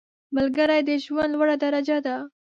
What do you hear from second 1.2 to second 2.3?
لوړه درجه ده